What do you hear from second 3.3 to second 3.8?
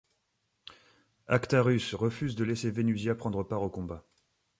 part au